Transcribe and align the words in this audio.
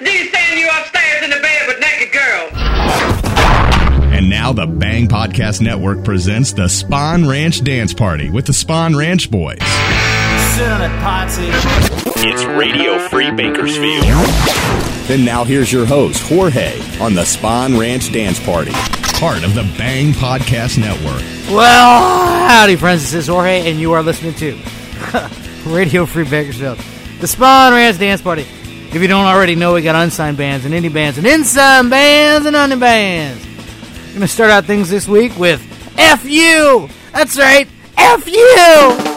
listen 0.00 0.32
to 0.32 0.58
you 0.58 0.68
upstairs 0.68 1.24
in 1.24 1.30
the 1.30 1.40
bed 1.40 1.66
with 1.66 1.80
naked 1.80 2.12
girls. 2.12 2.52
And 4.12 4.28
now 4.28 4.52
the 4.52 4.66
Bang 4.66 5.08
Podcast 5.08 5.60
Network 5.60 6.04
presents 6.04 6.52
the 6.52 6.68
Spawn 6.68 7.26
Ranch 7.28 7.62
Dance 7.62 7.94
Party 7.94 8.30
with 8.30 8.46
the 8.46 8.52
Spawn 8.52 8.96
Ranch 8.96 9.30
Boys. 9.30 9.58
It's 12.22 12.44
Radio 12.44 12.98
Free 13.08 13.30
Bakersfield. 13.30 14.04
Then 15.06 15.24
now 15.24 15.44
here's 15.44 15.72
your 15.72 15.86
host, 15.86 16.20
Jorge, 16.28 16.78
on 17.00 17.14
the 17.14 17.24
Spawn 17.24 17.78
Ranch 17.78 18.12
Dance 18.12 18.38
Party, 18.44 18.72
part 19.18 19.42
of 19.44 19.54
the 19.54 19.62
Bang 19.78 20.12
Podcast 20.12 20.78
Network. 20.78 21.22
Well, 21.50 22.48
howdy, 22.48 22.76
friends. 22.76 23.02
This 23.02 23.14
is 23.14 23.26
Jorge, 23.28 23.68
and 23.70 23.80
you 23.80 23.92
are 23.92 24.02
listening 24.02 24.34
to 24.34 24.56
Radio 25.66 26.04
Free 26.06 26.24
Bakersfield, 26.24 26.78
the 27.20 27.26
Spawn 27.26 27.72
Ranch 27.72 27.98
Dance 27.98 28.20
Party. 28.22 28.46
If 28.92 29.00
you 29.00 29.06
don't 29.06 29.26
already 29.26 29.54
know, 29.54 29.74
we 29.74 29.82
got 29.82 29.94
unsigned 29.94 30.36
bands 30.36 30.64
and 30.64 30.74
indie 30.74 30.92
bands 30.92 31.16
and 31.16 31.26
inside 31.26 31.88
bands 31.88 32.44
and 32.46 32.56
under 32.56 32.76
bands. 32.76 33.46
We're 34.08 34.12
to 34.22 34.28
start 34.28 34.50
out 34.50 34.64
things 34.64 34.90
this 34.90 35.06
week 35.06 35.38
with 35.38 35.62
F. 35.96 36.24
That's 37.12 37.38
right, 37.38 37.68
F. 37.96 39.09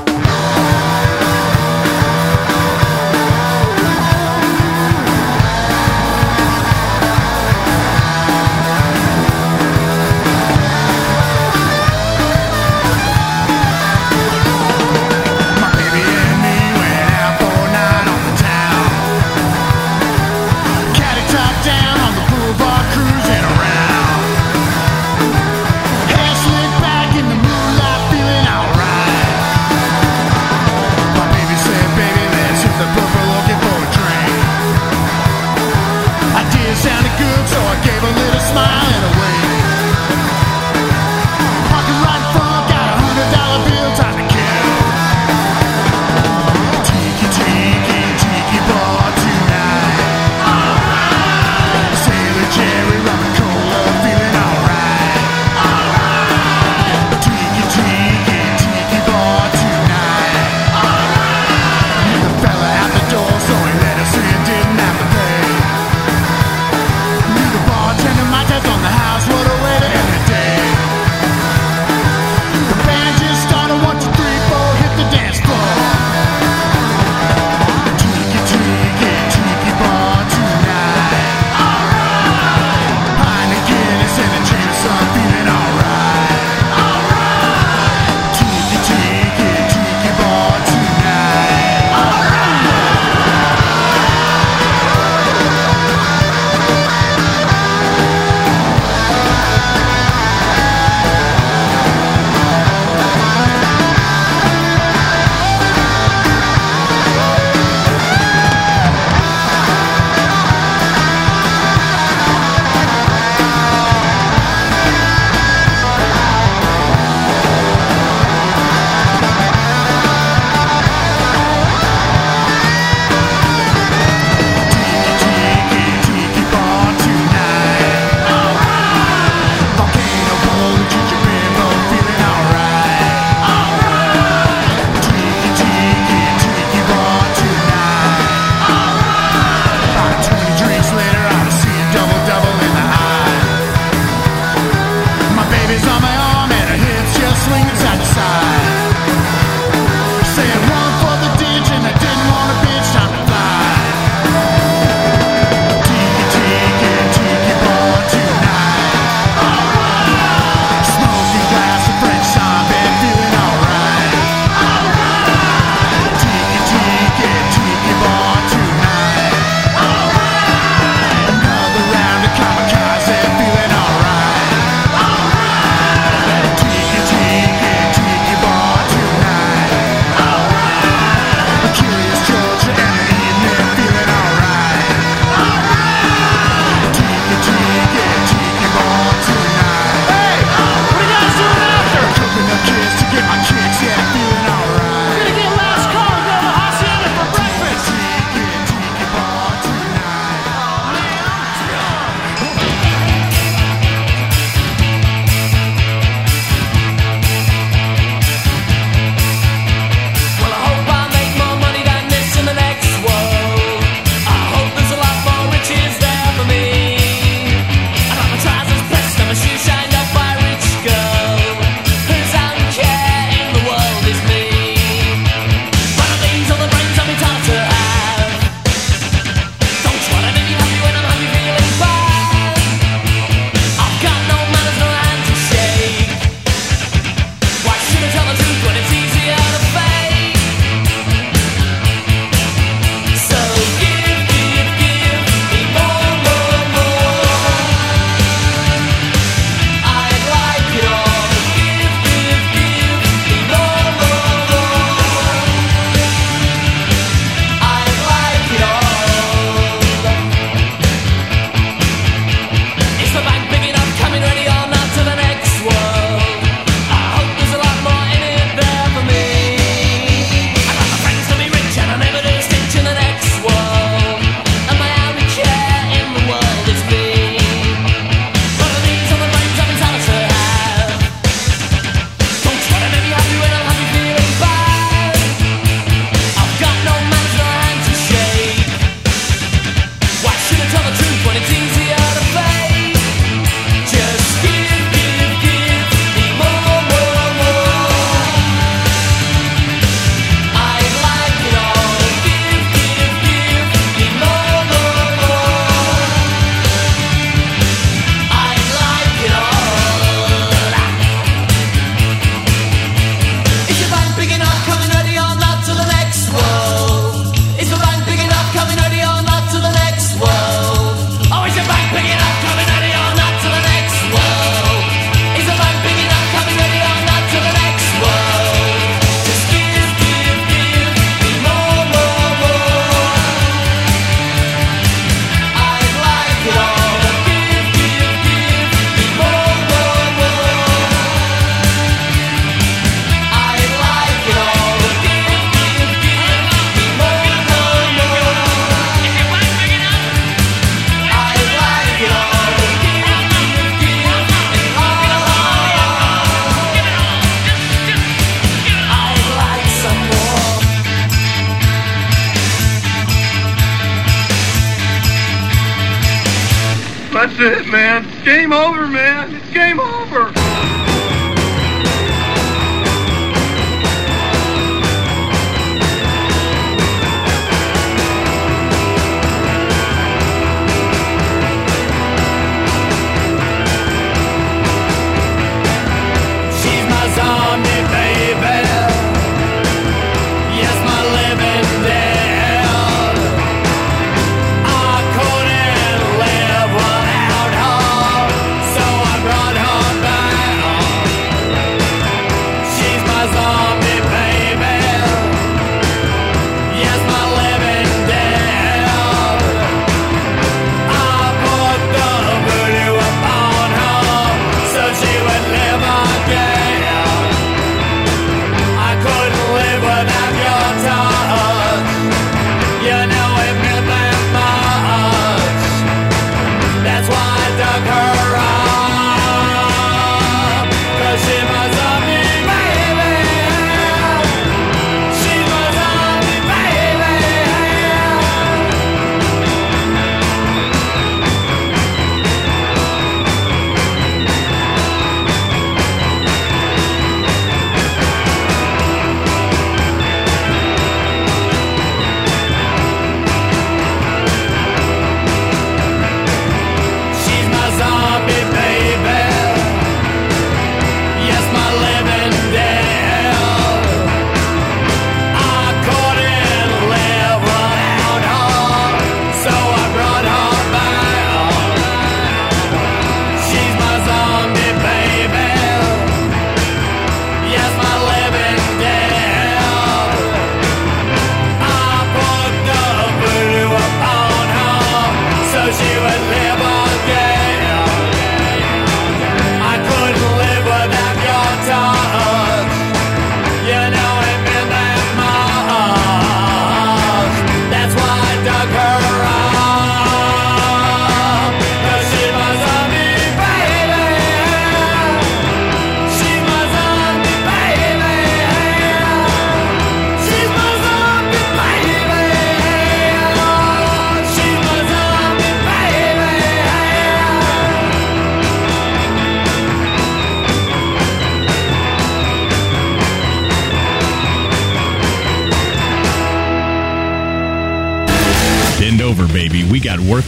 it, 367.44 367.68
man. 367.68 368.08
Game 368.24 368.54
over, 368.54 368.88
man. 368.88 369.43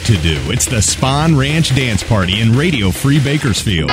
to 0.05 0.17
do. 0.17 0.39
It's 0.51 0.67
the 0.67 0.83
Spawn 0.83 1.35
Ranch 1.35 1.75
Dance 1.75 2.03
Party 2.03 2.39
in 2.39 2.51
Radio 2.51 2.91
Free 2.91 3.19
Bakersfield. 3.19 3.89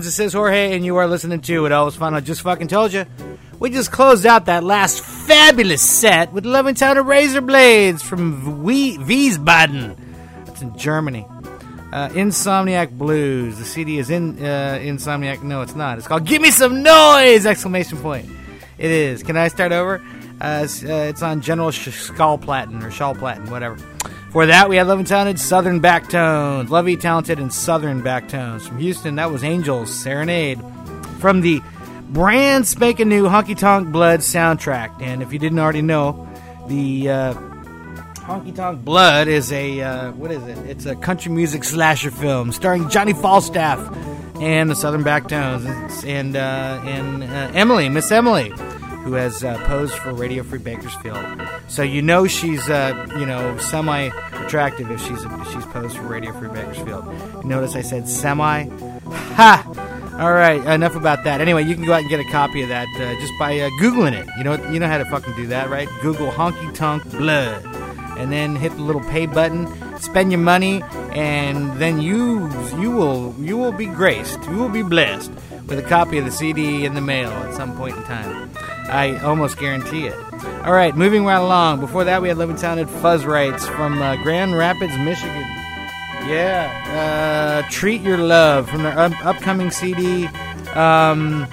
Friends. 0.00 0.16
This 0.16 0.26
is 0.26 0.32
Jorge, 0.32 0.74
and 0.74 0.84
you 0.84 0.96
are 0.96 1.06
listening 1.06 1.40
to 1.42 1.66
It 1.66 1.72
Always 1.72 1.94
Fun. 1.94 2.14
I 2.14 2.20
just 2.20 2.40
fucking 2.42 2.68
told 2.68 2.92
you. 2.92 3.04
We 3.58 3.68
just 3.70 3.92
closed 3.92 4.24
out 4.24 4.46
that 4.46 4.64
last 4.64 5.02
fabulous 5.04 5.82
set 5.82 6.32
with 6.32 6.44
Levittown 6.44 6.98
of 6.98 7.06
Razor 7.06 7.42
Blades 7.42 8.02
from 8.02 8.64
Wiesbaden. 8.64 9.98
It's 10.48 10.62
in 10.62 10.76
Germany. 10.78 11.26
Uh, 11.92 12.08
Insomniac 12.10 12.96
Blues. 12.96 13.58
The 13.58 13.64
CD 13.64 13.98
is 13.98 14.08
in 14.08 14.38
uh, 14.38 14.78
Insomniac. 14.80 15.42
No, 15.42 15.60
it's 15.60 15.74
not. 15.74 15.98
It's 15.98 16.06
called 16.06 16.24
"Give 16.24 16.40
Me 16.40 16.50
Some 16.50 16.82
Noise!" 16.82 17.44
Exclamation 17.44 17.98
point. 17.98 18.26
It 18.78 18.90
is. 18.90 19.22
Can 19.22 19.36
I 19.36 19.48
start 19.48 19.72
over? 19.72 20.00
Uh, 20.40 20.62
it's, 20.64 20.82
uh, 20.82 21.08
it's 21.10 21.22
on 21.22 21.42
General 21.42 21.70
Sh- 21.72 21.88
Schallplatten 21.88 22.82
or 22.82 22.88
Schallplatten, 22.88 23.50
whatever. 23.50 23.76
For 24.30 24.46
that, 24.46 24.68
we 24.68 24.76
had 24.76 24.86
Love 24.86 25.00
and 25.00 25.08
Talented 25.08 25.40
Southern 25.40 25.80
Backtones. 25.80 26.68
Lovey 26.68 26.96
Talented 26.96 27.40
and 27.40 27.52
Southern 27.52 28.00
Backtones. 28.00 28.62
From 28.62 28.78
Houston, 28.78 29.16
that 29.16 29.32
was 29.32 29.42
Angels 29.42 29.92
Serenade. 29.92 30.60
From 31.18 31.40
the 31.40 31.60
brand 32.10 32.68
spanking 32.68 33.08
new 33.08 33.24
Honky 33.24 33.58
Tonk 33.58 33.90
Blood 33.90 34.20
soundtrack. 34.20 35.02
And 35.02 35.20
if 35.20 35.32
you 35.32 35.40
didn't 35.40 35.58
already 35.58 35.82
know, 35.82 36.28
the 36.68 37.10
uh, 37.10 37.34
Honky 38.20 38.54
Tonk 38.54 38.84
Blood 38.84 39.26
is 39.26 39.50
a, 39.50 39.80
uh, 39.80 40.12
what 40.12 40.30
is 40.30 40.46
it? 40.46 40.58
It's 40.58 40.86
a 40.86 40.94
country 40.94 41.32
music 41.32 41.64
slasher 41.64 42.12
film 42.12 42.52
starring 42.52 42.88
Johnny 42.88 43.14
Falstaff 43.14 43.80
and 44.36 44.70
the 44.70 44.76
Southern 44.76 45.02
Backtones. 45.02 46.06
And, 46.06 46.36
uh, 46.36 46.80
and 46.84 47.24
uh, 47.24 47.50
Emily, 47.52 47.88
Miss 47.88 48.12
Emily 48.12 48.52
who 49.10 49.16
has 49.16 49.42
uh, 49.42 49.58
posed 49.66 49.94
for 49.94 50.14
Radio 50.14 50.44
Free 50.44 50.60
Bakersfield. 50.60 51.18
So 51.66 51.82
you 51.82 52.00
know 52.00 52.28
she's 52.28 52.70
uh, 52.70 53.08
you 53.18 53.26
know 53.26 53.58
semi 53.58 54.08
attractive 54.44 54.88
if 54.88 55.00
she's 55.00 55.20
if 55.20 55.52
she's 55.52 55.64
posed 55.66 55.96
for 55.96 56.04
Radio 56.04 56.32
Free 56.38 56.48
Bakersfield. 56.48 57.44
Notice 57.44 57.74
I 57.74 57.82
said 57.82 58.08
semi. 58.08 58.68
Ha! 59.10 59.64
All 60.20 60.32
right, 60.32 60.64
enough 60.66 60.94
about 60.94 61.24
that. 61.24 61.40
Anyway, 61.40 61.64
you 61.64 61.74
can 61.74 61.84
go 61.84 61.92
out 61.94 62.02
and 62.02 62.08
get 62.08 62.20
a 62.20 62.30
copy 62.30 62.62
of 62.62 62.68
that 62.68 62.86
uh, 62.96 63.20
just 63.20 63.32
by 63.38 63.58
uh, 63.58 63.68
googling 63.80 64.12
it. 64.12 64.28
You 64.38 64.44
know 64.44 64.54
you 64.70 64.78
know 64.78 64.86
how 64.86 64.98
to 64.98 65.04
fucking 65.06 65.34
do 65.34 65.48
that, 65.48 65.68
right? 65.70 65.88
Google 66.02 66.30
honky 66.30 66.72
tonk 66.72 67.10
blood, 67.10 67.64
and 68.16 68.30
then 68.30 68.54
hit 68.54 68.70
the 68.76 68.82
little 68.82 69.02
pay 69.02 69.26
button. 69.26 69.66
Spend 69.98 70.30
your 70.30 70.40
money, 70.40 70.82
and 71.14 71.72
then 71.80 72.00
you 72.00 72.48
you 72.78 72.92
will 72.92 73.34
you 73.40 73.56
will 73.56 73.72
be 73.72 73.86
graced. 73.86 74.40
You 74.44 74.58
will 74.58 74.68
be 74.68 74.82
blessed 74.82 75.32
with 75.70 75.78
a 75.78 75.88
copy 75.88 76.18
of 76.18 76.24
the 76.24 76.30
CD 76.32 76.84
in 76.84 76.94
the 76.94 77.00
mail 77.00 77.30
at 77.30 77.54
some 77.54 77.74
point 77.76 77.96
in 77.96 78.02
time. 78.02 78.50
I 78.90 79.16
almost 79.20 79.56
guarantee 79.56 80.06
it. 80.08 80.16
All 80.64 80.72
right, 80.72 80.94
moving 80.96 81.24
right 81.24 81.36
along. 81.36 81.80
Before 81.80 82.04
that, 82.04 82.20
we 82.20 82.28
had 82.28 82.36
and 82.38 82.58
Sounded 82.58 82.90
Fuzz 82.90 83.24
Rights 83.24 83.66
from 83.66 84.02
uh, 84.02 84.16
Grand 84.16 84.58
Rapids, 84.58 84.96
Michigan. 84.98 85.46
Yeah, 86.26 87.62
uh, 87.64 87.70
Treat 87.70 88.02
Your 88.02 88.18
Love 88.18 88.68
from 88.68 88.82
their 88.82 88.98
up- 88.98 89.24
upcoming 89.24 89.70
CD. 89.70 90.26
Um, 90.74 91.46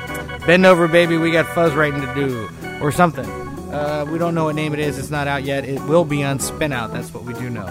Bend 0.45 0.65
Over 0.65 0.87
Baby, 0.87 1.17
we 1.17 1.31
got 1.31 1.45
Fuzz 1.53 1.73
Writing 1.73 2.01
to 2.01 2.13
do, 2.15 2.49
or 2.81 2.91
something. 2.91 3.25
Uh, 3.71 4.05
we 4.09 4.17
don't 4.17 4.33
know 4.33 4.45
what 4.45 4.55
name 4.55 4.73
it 4.73 4.79
is, 4.79 4.97
it's 4.97 5.11
not 5.11 5.27
out 5.27 5.43
yet. 5.43 5.63
It 5.63 5.81
will 5.83 6.05
be 6.05 6.23
on 6.23 6.39
Spin 6.39 6.73
Out, 6.73 6.91
that's 6.91 7.13
what 7.13 7.23
we 7.23 7.33
do 7.33 7.49
know. 7.49 7.67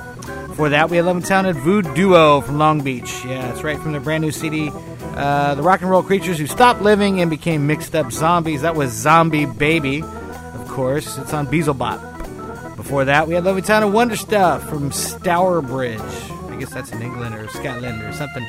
For 0.55 0.69
that, 0.69 0.89
we 0.89 0.97
had 0.97 1.07
and 1.07 1.27
Sounded 1.27 1.57
Voodoo 1.57 1.93
Duo 1.95 2.41
from 2.41 2.59
Long 2.59 2.81
Beach. 2.81 3.25
Yeah, 3.25 3.53
it's 3.53 3.63
right, 3.63 3.79
from 3.79 3.93
their 3.93 4.01
brand 4.01 4.23
new 4.23 4.33
CD. 4.33 4.71
Uh, 5.17 5.55
the 5.55 5.63
rock 5.63 5.81
and 5.81 5.91
roll 5.91 6.03
creatures 6.03 6.39
who 6.39 6.47
stopped 6.47 6.83
living 6.83 7.21
and 7.21 7.31
became 7.31 7.67
mixed 7.67 7.95
up 7.95 8.13
zombies. 8.13 8.63
That 8.63 8.77
was 8.77 8.93
Zombie 8.93 9.47
Baby, 9.47 10.03
of 10.03 10.69
course. 10.69 11.17
It's 11.17 11.33
on 11.33 11.47
Beelzebub. 11.47 12.77
Before 12.77 13.07
that, 13.07 13.27
we 13.27 13.35
had 13.35 13.47
and 13.47 13.67
Sounded 13.67 13.89
Wonder 13.89 14.17
Stuff 14.17 14.69
from 14.69 14.93
Stourbridge. 14.93 16.01
I 16.01 16.57
guess 16.61 16.73
that's 16.73 16.93
in 16.93 17.01
England 17.01 17.35
or 17.35 17.49
Scotland 17.49 18.03
or 18.03 18.13
something. 18.13 18.47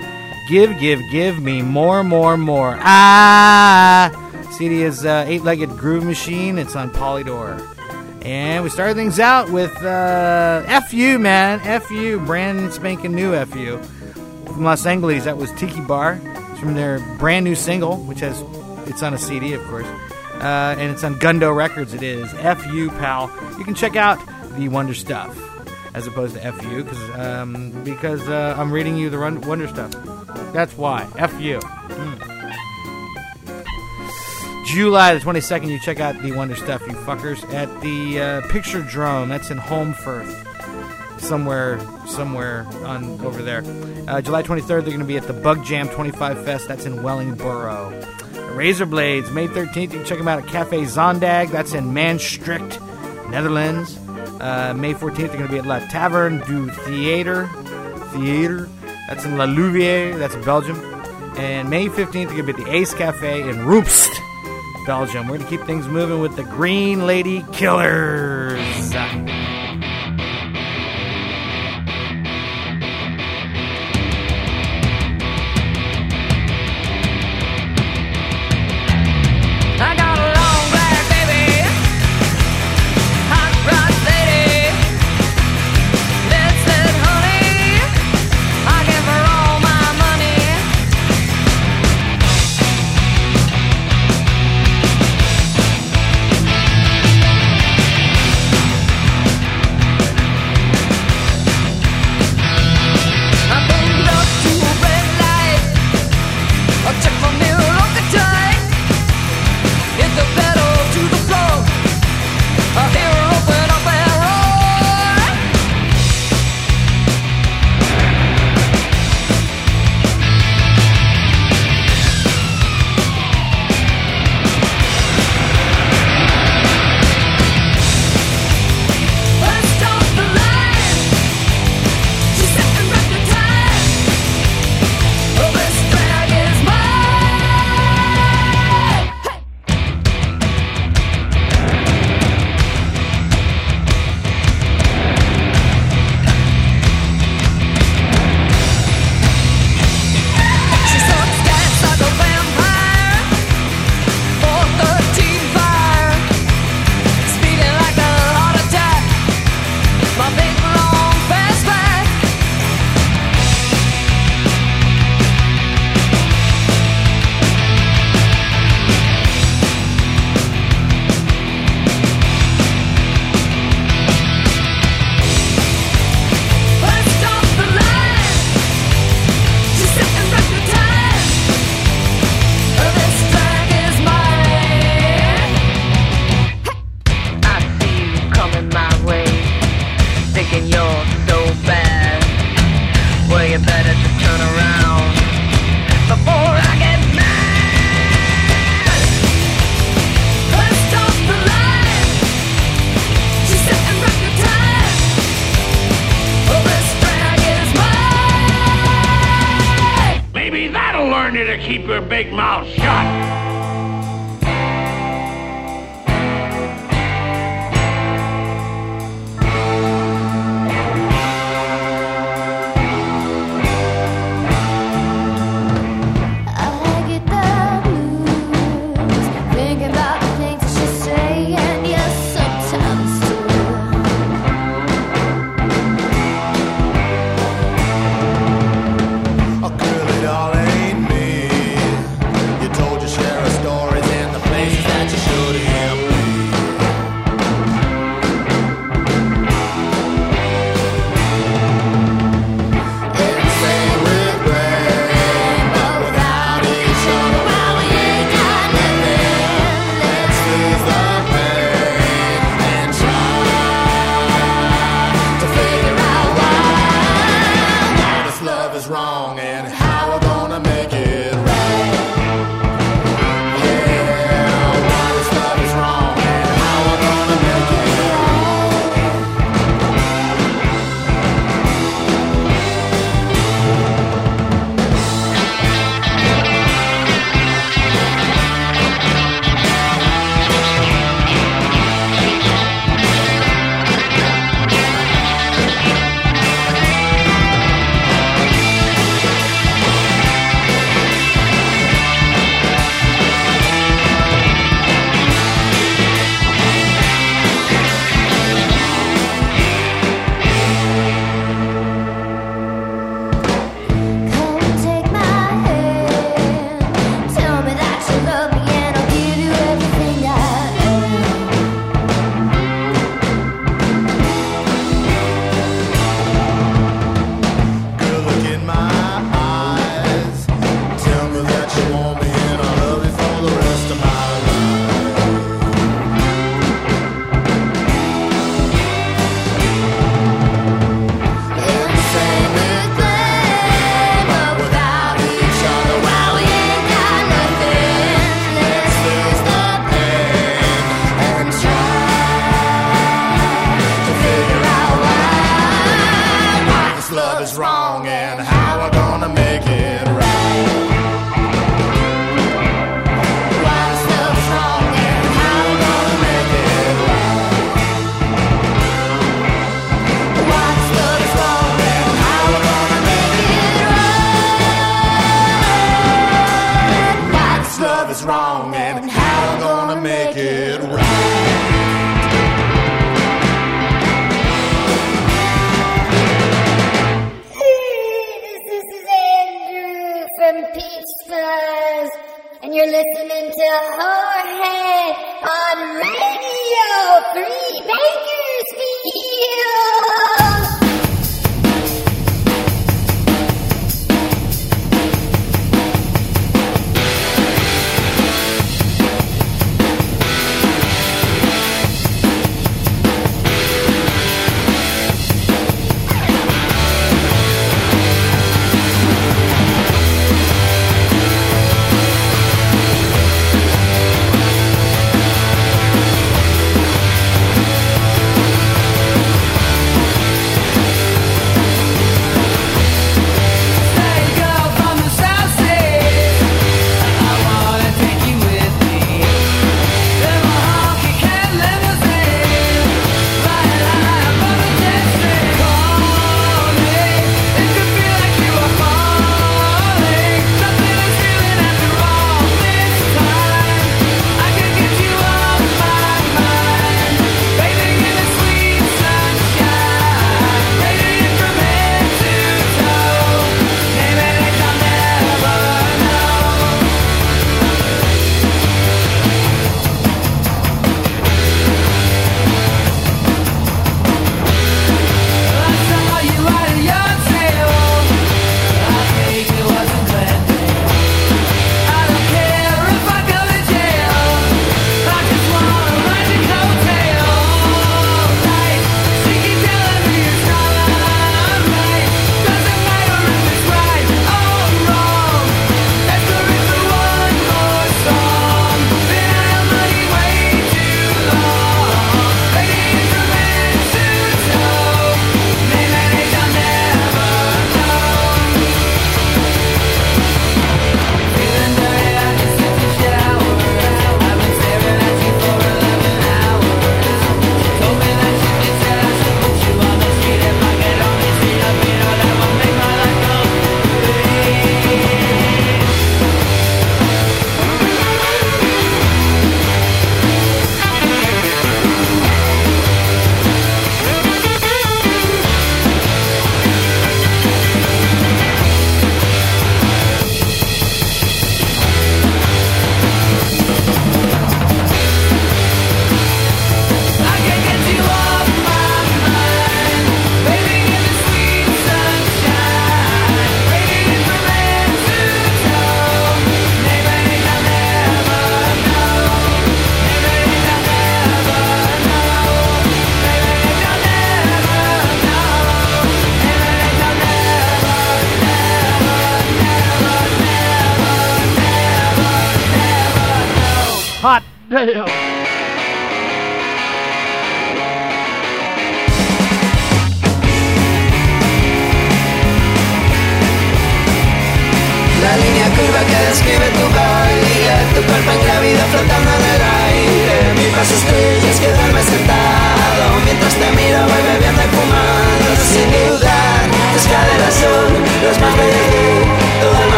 Give, 0.50 0.78
give, 0.80 1.02
give 1.10 1.42
me 1.42 1.62
more, 1.62 2.04
more, 2.04 2.38
more. 2.38 2.78
Ah! 2.80 4.12
CD 4.52 4.84
is 4.84 5.06
uh, 5.06 5.26
Eight 5.28 5.44
Legged 5.44 5.70
Groove 5.72 6.04
Machine. 6.04 6.58
It's 6.58 6.76
on 6.76 6.92
Polydor. 6.92 7.62
And 8.26 8.64
we 8.64 8.70
started 8.70 8.96
things 8.96 9.20
out 9.20 9.50
with 9.50 9.76
uh, 9.84 10.82
FU, 10.82 11.18
man. 11.18 11.60
FU, 11.82 12.20
brand 12.26 12.74
spanking 12.74 13.16
new 13.16 13.34
FU. 13.46 13.80
From 14.46 14.64
Los 14.64 14.86
Angeles, 14.86 15.24
that 15.24 15.38
was 15.38 15.52
Tiki 15.54 15.82
Bar. 15.82 16.20
It's 16.58 16.64
from 16.64 16.74
their 16.74 16.98
brand 17.20 17.46
new 17.46 17.54
single, 17.54 17.98
which 17.98 18.22
has, 18.22 18.44
it's 18.88 19.04
on 19.04 19.14
a 19.14 19.18
CD, 19.20 19.54
of 19.54 19.64
course. 19.66 19.86
Uh, 19.86 20.74
and 20.80 20.90
it's 20.90 21.04
on 21.04 21.14
Gundo 21.20 21.56
Records, 21.56 21.94
it 21.94 22.02
is. 22.02 22.32
FU, 22.32 22.90
pal. 22.98 23.30
You 23.60 23.64
can 23.64 23.76
check 23.76 23.96
out 23.96 24.18
the 24.58 24.68
Wonder 24.68 24.96
Stuff 24.96 25.38
as 25.94 26.08
opposed 26.08 26.34
to 26.34 26.52
FU 26.54 26.84
cause, 26.84 27.10
um, 27.20 27.84
because 27.84 28.28
uh, 28.28 28.56
I'm 28.58 28.72
reading 28.72 28.98
you 28.98 29.12
the 29.12 29.20
run- 29.20 29.40
Wonder 29.42 29.68
Stuff. 29.68 29.92
That's 30.52 30.76
why. 30.76 31.06
FU. 31.06 31.60
July 34.66 35.14
the 35.14 35.20
22nd, 35.20 35.68
you 35.68 35.80
check 35.80 36.00
out 36.00 36.20
the 36.24 36.32
Wonder 36.32 36.56
Stuff, 36.56 36.82
you 36.88 36.94
fuckers, 36.94 37.44
at 37.54 37.70
the 37.82 38.20
uh, 38.20 38.42
Picturedrome. 38.48 39.28
That's 39.28 39.52
in 39.52 39.60
Holmfirth. 39.60 40.57
Somewhere, 41.20 41.80
somewhere 42.08 42.66
on 42.86 43.20
over 43.22 43.42
there. 43.42 43.64
Uh, 44.08 44.22
July 44.22 44.44
23rd, 44.44 44.68
they're 44.68 44.82
going 44.82 45.00
to 45.00 45.06
be 45.06 45.18
at 45.18 45.28
the 45.28 45.34
Bug 45.34 45.66
Jam 45.66 45.90
25 45.90 46.46
Fest. 46.46 46.68
That's 46.68 46.86
in 46.86 47.04
Wellingborough. 47.04 48.54
Razor 48.54 48.86
Blades, 48.86 49.30
May 49.32 49.48
13th, 49.48 49.82
you 49.82 49.88
can 49.88 50.06
check 50.06 50.18
them 50.18 50.28
out 50.28 50.40
at 50.42 50.48
Cafe 50.48 50.82
Zondag. 50.84 51.52
That's 51.52 51.74
in 51.74 51.94
Maastricht, 51.94 52.80
Netherlands. 53.30 53.98
Uh, 54.40 54.74
May 54.76 54.94
14th, 54.94 55.16
they're 55.16 55.28
going 55.28 55.48
to 55.48 55.52
be 55.52 55.60
at 55.60 55.66
La 55.66 55.80
Taverne 55.80 56.46
du 56.48 56.70
Theater. 56.70 57.48
Theater. 58.14 58.70
That's 59.08 59.26
in 59.26 59.38
La 59.38 59.46
Louvière. 59.46 60.18
That's 60.18 60.34
in 60.36 60.44
Belgium. 60.44 60.78
And 61.38 61.70
May 61.70 61.88
15th, 61.88 62.14
they're 62.14 62.26
going 62.26 62.46
to 62.48 62.54
be 62.54 62.62
at 62.62 62.66
the 62.66 62.74
Ace 62.74 62.94
Cafe 62.94 63.42
in 63.42 63.58
Rumst, 63.58 64.10
Belgium. 64.88 65.28
We're 65.28 65.38
going 65.38 65.50
to 65.50 65.58
keep 65.58 65.66
things 65.68 65.88
moving 65.88 66.20
with 66.20 66.36
the 66.36 66.44
Green 66.44 67.06
Lady 67.06 67.44
Killers. 67.52 68.87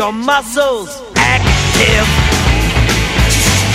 Your 0.00 0.12
muscles 0.14 1.02
active. 1.14 2.08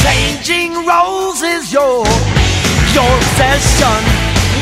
Changing 0.01 0.73
roles 0.89 1.43
is 1.43 1.71
your 1.71 2.01
your 2.97 3.11
obsession. 3.21 4.01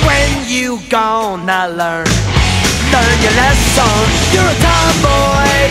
When 0.03 0.29
you 0.51 0.81
gonna 0.89 1.71
learn 1.79 2.11
learn 2.91 3.17
your 3.23 3.35
lesson? 3.39 4.03
You're 4.35 4.51
a 4.55 4.59
tomboy. 4.67 5.63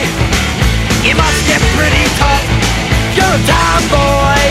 You 1.05 1.13
must 1.13 1.41
get 1.45 1.61
pretty 1.77 2.07
tough. 2.17 2.47
You're 3.13 3.37
a 3.37 3.43
tomboy. 3.53 4.49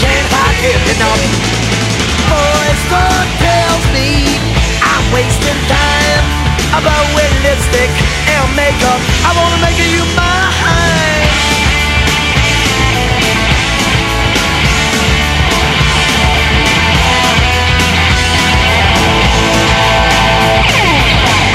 Can't 0.00 0.28
hide 0.32 0.64
it 0.72 0.84
enough. 0.96 1.24
Boys, 2.32 2.80
tells 3.44 3.84
me 3.92 4.08
I'm 4.80 5.04
wasting 5.12 5.60
time 5.68 5.75
about 6.76 7.06
with 7.16 7.32
lipstick 7.42 7.90
and 8.28 8.46
makeup. 8.54 9.00
I 9.24 9.32
wanna 9.32 9.58
make 9.64 9.78
you 9.80 10.04
mine. 10.12 11.24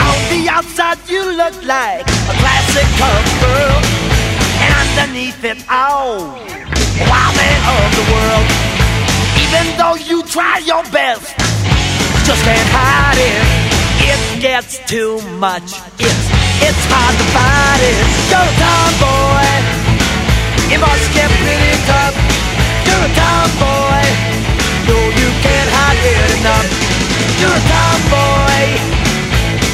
On 0.10 0.18
the 0.34 0.50
outside, 0.50 0.98
you 1.08 1.24
look 1.38 1.56
like 1.66 2.02
a 2.02 2.34
classic 2.42 2.88
girl, 2.98 3.78
and 4.64 4.74
underneath 4.82 5.44
it 5.44 5.60
all, 5.70 6.34
wild 7.10 7.34
man 7.38 7.60
of 7.78 7.88
the 7.98 8.06
world. 8.10 8.48
Even 9.38 9.66
though 9.78 9.96
you 9.96 10.24
try 10.24 10.58
your 10.66 10.84
best, 10.90 11.38
just 12.26 12.44
can't 12.44 12.70
hide 12.74 13.18
it. 13.18 13.61
Gets 14.42 14.82
too 14.90 15.22
much. 15.38 15.70
It's 16.02 16.26
it's 16.66 16.84
hard 16.90 17.14
to 17.14 17.26
fight 17.30 17.82
it. 17.86 17.98
You're 18.26 18.42
a 18.42 18.54
tomboy. 18.58 19.54
You 20.66 20.82
must 20.82 21.08
get 21.14 21.30
pretty 21.46 21.78
tough. 21.86 22.18
You're 22.82 23.06
a 23.06 23.12
tomboy. 23.14 24.02
No, 24.90 24.98
you 24.98 25.30
can't 25.46 25.70
hide 25.78 26.02
it 26.02 26.42
enough. 26.42 26.70
You're 27.38 27.54
a 27.54 27.64
tomboy. 27.70 28.66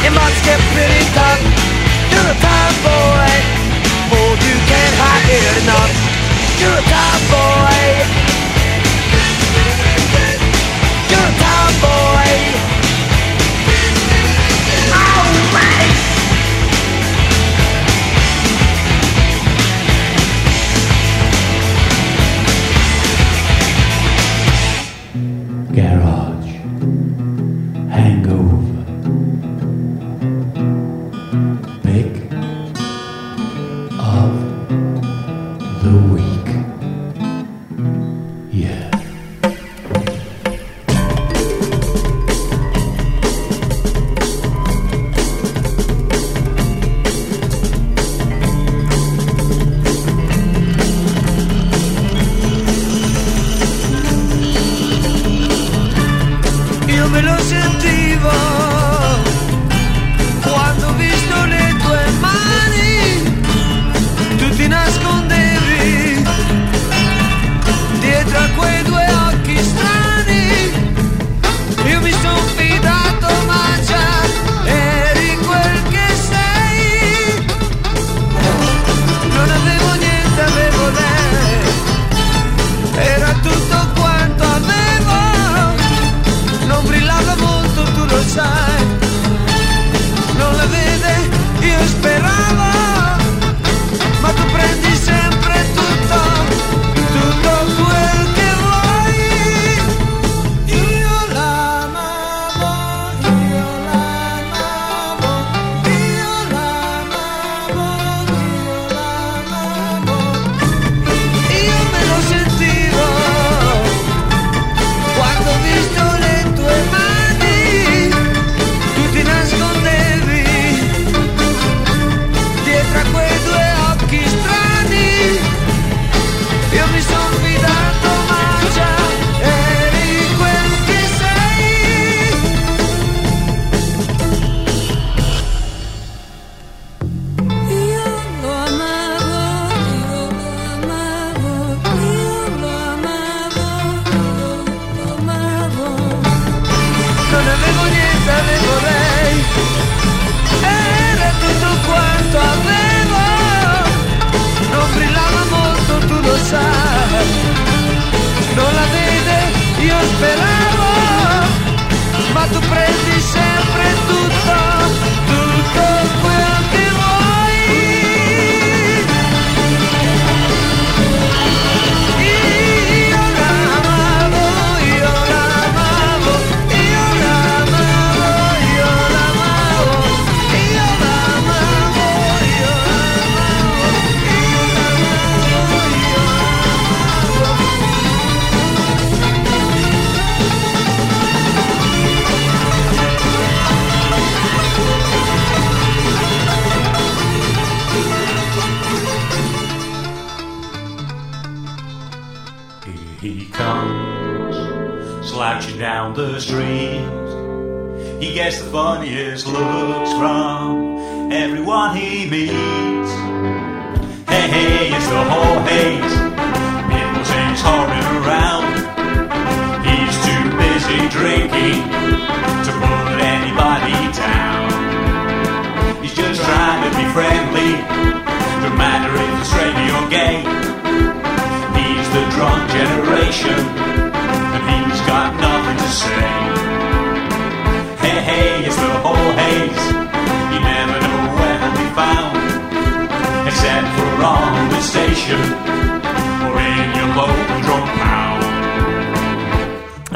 You 0.03 0.11
must 0.11 0.39
get 0.43 0.59
pretty 0.75 1.03
tough. 1.15 1.39
You're 2.11 2.27
a 2.27 2.35
tomboy. 2.35 3.35
Oh, 4.19 4.31
you 4.35 4.55
can't 4.67 4.95
hide 4.99 5.31
it 5.31 5.47
enough. 5.63 5.95
You're 6.59 6.75
a 6.75 6.83
tomboy. 6.91 8.36
Garage. 25.77 26.26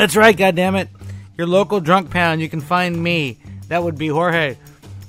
That's 0.02 0.16
right, 0.16 0.36
goddammit. 0.36 0.88
Your 1.38 1.45
local 1.45 1.80
drunk 1.80 2.10
pound. 2.10 2.41
You 2.41 2.49
can 2.49 2.60
find 2.60 3.04
me. 3.04 3.38
That 3.68 3.84
would 3.84 3.99
be 3.99 4.08
Jorge 4.08 4.58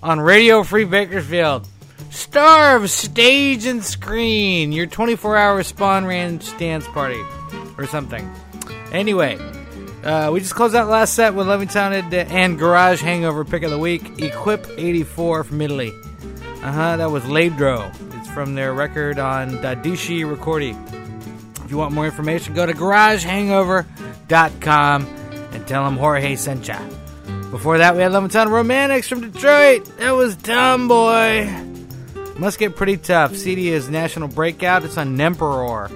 on 0.03 0.20
Radio 0.20 0.64
Free 0.64 0.84
Bakersfield. 0.84 1.66
Star 2.11 2.76
of 2.76 2.90
stage 2.90 3.64
and 3.64 3.82
screen. 3.82 4.70
Your 4.70 4.84
24 4.84 5.38
hour 5.38 5.62
Spahn 5.62 6.07
Ranch 6.07 6.55
dance 6.59 6.86
party. 6.88 7.22
Or 7.78 7.86
something. 7.86 8.30
Anyway, 8.93 9.38
uh, 10.05 10.28
we 10.30 10.40
just 10.40 10.55
closed 10.55 10.74
out 10.74 10.90
last 10.90 11.14
set 11.14 11.32
with 11.32 11.47
Levittown 11.47 12.12
and 12.30 12.59
Garage 12.59 13.01
Hangover 13.01 13.47
pick 13.47 13.62
of 13.62 13.70
the 13.70 13.78
week. 13.78 14.20
Equipe 14.20 14.66
84 14.76 15.45
from 15.45 15.62
Italy. 15.62 15.90
Uh 16.62 16.70
huh, 16.70 16.97
that 16.99 17.11
was 17.11 17.22
Ladro. 17.22 17.90
It's 18.20 18.28
from 18.28 18.55
their 18.55 18.74
record 18.74 19.18
on 19.18 19.53
Dadishi 19.53 20.22
Recordi. 20.22 20.76
If 21.64 21.70
you 21.70 21.78
want 21.78 21.95
more 21.95 22.05
information, 22.05 22.53
go 22.53 22.66
to 22.66 22.74
garagehangover.com 24.28 25.06
and 25.52 25.66
tell 25.66 25.84
them 25.84 25.96
Jorge 25.96 26.36
sent 26.36 26.68
ya. 26.68 26.78
Before 27.50 27.78
that, 27.78 27.94
we 27.94 28.02
had 28.02 28.12
Levittown 28.12 28.48
Romantics 28.48 29.08
from 29.08 29.20
Detroit. 29.30 29.84
That 29.98 30.12
was 30.12 30.36
dumb, 30.36 30.88
boy. 30.88 31.50
Must 32.38 32.58
get 32.58 32.76
pretty 32.76 32.96
tough. 32.96 33.36
CD 33.36 33.68
is 33.68 33.90
National 33.90 34.26
Breakout. 34.26 34.84
It's 34.84 34.96
on 34.96 35.16
Nemperor. 35.16 35.90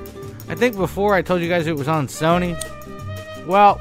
I 0.48 0.54
think 0.54 0.76
before 0.76 1.14
I 1.14 1.22
told 1.22 1.40
you 1.40 1.48
guys 1.48 1.66
it 1.66 1.76
was 1.76 1.88
on 1.88 2.08
Sony. 2.08 2.54
Well, 3.46 3.80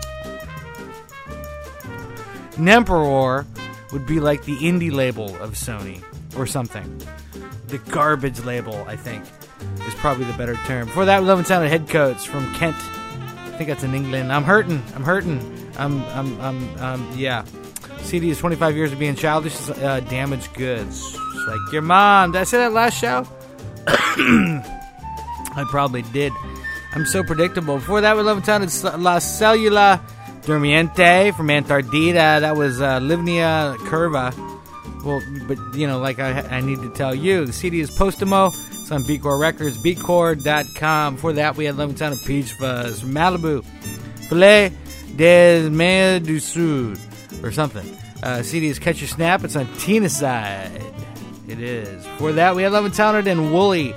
Nemperor 2.54 3.46
would 3.92 4.06
be 4.08 4.20
like 4.20 4.46
the 4.46 4.56
indie 4.58 4.92
label 4.92 5.36
of 5.42 5.52
Sony 5.52 6.02
or 6.38 6.48
something. 6.48 7.02
The 7.68 7.78
garbage 7.78 8.40
label, 8.46 8.86
I 8.88 8.96
think, 8.96 9.26
is 9.86 9.94
probably 9.96 10.26
the 10.26 10.34
better 10.34 10.56
term. 10.66 10.88
Before 10.88 11.06
that, 11.06 11.22
we 11.22 11.28
love 11.28 11.40
and 11.40 11.48
sounded 11.48 11.70
head 11.70 11.90
from 12.22 12.54
Kent. 12.54 12.78
I 13.56 13.58
think 13.58 13.70
that's 13.70 13.84
in 13.86 13.96
England. 13.96 14.34
I'm 14.34 14.44
hurting. 14.44 14.84
I'm 14.96 15.04
hurting. 15.04 15.40
I'm, 15.78 16.04
I'm, 16.08 16.42
I'm, 16.42 16.80
um, 16.80 17.10
yeah. 17.16 17.46
CD 18.00 18.30
is 18.30 18.38
25 18.38 18.76
years 18.76 18.92
of 18.92 19.00
being 19.00 19.16
childish, 19.16 19.56
uh, 19.70 20.02
damaged 20.02 20.54
goods. 20.56 21.18
Like 21.48 21.72
your 21.72 21.82
mom. 21.82 22.34
Did 22.34 22.42
I 22.42 22.44
say 22.44 22.58
that 22.58 22.74
last 22.74 23.00
show? 23.00 23.26
I 23.88 25.66
probably 25.70 26.02
did. 26.02 26.34
I'm 26.96 27.06
so 27.06 27.24
predictable. 27.24 27.78
Before 27.78 28.02
that, 28.02 28.18
we 28.18 28.24
love 28.24 28.36
and 28.36 28.46
sounded 28.46 28.74
La 29.02 29.20
Cellula 29.20 30.02
Dormiente 30.42 31.34
from 31.34 31.48
Antardita. 31.48 32.42
That 32.42 32.58
was 32.58 32.82
uh, 32.82 33.00
Livnia 33.00 33.78
Curva. 33.88 34.34
Well, 35.06 35.22
but 35.48 35.58
you 35.76 35.86
know, 35.88 36.00
like 36.00 36.20
I, 36.20 36.42
I 36.42 36.62
need 36.62 36.80
to 36.80 36.90
tell 36.90 37.14
you, 37.14 37.46
the 37.46 37.54
CD 37.54 37.80
is 37.80 37.92
Postimo. 37.92 38.52
It's 38.82 38.92
on 38.92 39.04
Beatcore 39.04 39.40
Records, 39.40 39.78
beatcore.com. 39.78 41.16
Before 41.16 41.34
that, 41.34 41.56
we 41.56 41.66
had 41.66 41.80
and 41.80 42.02
of 42.02 42.26
Peach 42.26 42.54
Fuzz 42.54 43.04
Malibu. 43.04 43.64
Filet 44.28 44.72
des 45.16 45.70
Mer 45.70 46.20
du 46.20 46.40
Sud, 46.40 46.98
or 47.44 47.52
something. 47.52 47.86
Uh, 48.24 48.42
CD 48.42 48.68
is 48.68 48.80
Catch 48.80 49.02
Your 49.02 49.08
Snap. 49.08 49.44
It's 49.44 49.56
on 49.56 49.68
Tina 49.78 50.10
Side. 50.10 50.82
It 51.48 51.60
is. 51.60 52.04
Before 52.04 52.32
that, 52.34 52.56
we 52.56 52.64
had 52.64 52.72
Love 52.72 52.86
and 52.86 52.96
Sound 52.96 53.28
and 53.28 53.54
Woolly 53.54 53.94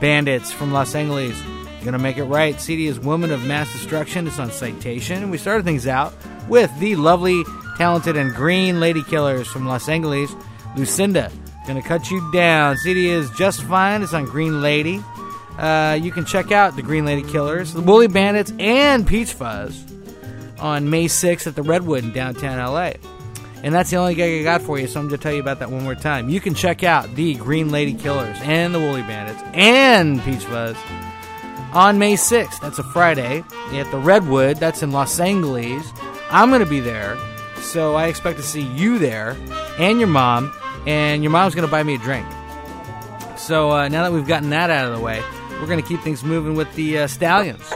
Bandits 0.00 0.52
from 0.52 0.72
Los 0.72 0.94
Angeles. 0.94 1.40
Gonna 1.84 1.98
make 1.98 2.18
it 2.18 2.24
right. 2.24 2.60
CD 2.60 2.86
is 2.86 3.00
Woman 3.00 3.30
of 3.30 3.44
Mass 3.46 3.72
Destruction. 3.72 4.26
It's 4.26 4.38
on 4.38 4.50
Citation. 4.50 5.22
And 5.22 5.30
we 5.30 5.38
started 5.38 5.64
things 5.64 5.86
out 5.86 6.12
with 6.46 6.70
the 6.78 6.96
lovely, 6.96 7.42
talented, 7.78 8.18
and 8.18 8.34
green 8.34 8.80
Lady 8.80 9.02
Killers 9.02 9.48
from 9.48 9.66
Los 9.66 9.88
Angeles. 9.88 10.34
Lucinda, 10.76 11.30
gonna 11.66 11.82
cut 11.82 12.10
you 12.10 12.30
down. 12.32 12.76
CD 12.76 13.08
is 13.08 13.30
Just 13.30 13.62
Fine. 13.62 14.02
It's 14.02 14.14
on 14.14 14.24
Green 14.24 14.62
Lady. 14.62 15.02
Uh, 15.58 15.98
you 16.00 16.10
can 16.10 16.24
check 16.24 16.52
out 16.52 16.76
the 16.76 16.82
Green 16.82 17.04
Lady 17.04 17.22
Killers, 17.22 17.74
the 17.74 17.82
Woolly 17.82 18.06
Bandits, 18.06 18.52
and 18.58 19.06
Peach 19.06 19.32
Fuzz 19.32 19.84
on 20.58 20.88
May 20.88 21.06
6th 21.06 21.46
at 21.46 21.54
the 21.54 21.62
Redwood 21.62 22.04
in 22.04 22.12
downtown 22.12 22.58
LA. 22.58 22.92
And 23.62 23.74
that's 23.74 23.90
the 23.90 23.96
only 23.96 24.14
gig 24.14 24.40
I 24.40 24.44
got 24.44 24.62
for 24.62 24.78
you, 24.78 24.86
so 24.86 25.00
I'm 25.00 25.08
going 25.08 25.18
to 25.18 25.22
tell 25.22 25.34
you 25.34 25.40
about 25.40 25.58
that 25.58 25.70
one 25.70 25.82
more 25.82 25.94
time. 25.94 26.30
You 26.30 26.40
can 26.40 26.54
check 26.54 26.82
out 26.82 27.14
the 27.14 27.34
Green 27.34 27.70
Lady 27.70 27.92
Killers 27.92 28.38
and 28.40 28.74
the 28.74 28.78
Woolly 28.78 29.02
Bandits 29.02 29.42
and 29.52 30.22
Peach 30.22 30.44
Fuzz 30.44 30.76
on 31.74 31.98
May 31.98 32.14
6th. 32.14 32.58
That's 32.60 32.78
a 32.78 32.82
Friday 32.82 33.44
at 33.72 33.90
the 33.90 33.98
Redwood. 33.98 34.56
That's 34.56 34.82
in 34.82 34.92
Los 34.92 35.20
Angeles. 35.20 35.86
I'm 36.30 36.48
going 36.48 36.60
to 36.60 36.66
be 36.66 36.80
there, 36.80 37.18
so 37.60 37.96
I 37.96 38.06
expect 38.06 38.38
to 38.38 38.42
see 38.42 38.62
you 38.62 38.98
there 38.98 39.36
and 39.78 39.98
your 39.98 40.08
mom, 40.08 40.54
and 40.86 41.22
your 41.22 41.30
mom's 41.30 41.54
going 41.54 41.66
to 41.66 41.70
buy 41.70 41.82
me 41.82 41.94
a 41.94 41.98
drink. 41.98 42.26
So 43.36 43.70
uh, 43.70 43.88
now 43.88 44.02
that 44.02 44.12
we've 44.12 44.26
gotten 44.26 44.50
that 44.50 44.70
out 44.70 44.86
of 44.86 44.96
the 44.96 45.00
way, 45.00 45.22
we're 45.52 45.66
going 45.66 45.80
to 45.80 45.86
keep 45.86 46.00
things 46.00 46.22
moving 46.24 46.54
with 46.54 46.72
the 46.74 47.00
uh, 47.00 47.06
Stallions. 47.06 47.72